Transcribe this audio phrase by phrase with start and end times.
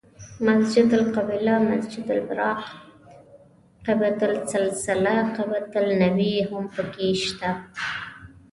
[0.47, 2.63] مسجد قبله، مسجد براق،
[3.87, 7.49] قبة السلسله، قبة النبی هم په کې شته.